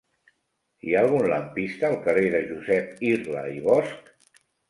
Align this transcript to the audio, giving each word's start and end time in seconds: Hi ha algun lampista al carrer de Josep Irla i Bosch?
Hi 0.87 0.95
ha 0.95 1.01
algun 1.05 1.25
lampista 1.31 1.85
al 1.91 1.99
carrer 2.09 2.25
de 2.37 2.41
Josep 2.53 3.05
Irla 3.13 3.45
i 3.59 3.65
Bosch? 3.69 4.11